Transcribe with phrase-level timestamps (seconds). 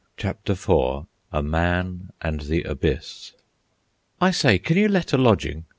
[0.17, 1.05] CHAPTER IV.
[1.31, 3.33] A MAN AND THE ABYSS
[4.19, 5.65] "I say, can you let a lodging?"